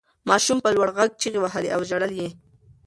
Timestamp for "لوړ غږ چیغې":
0.75-1.39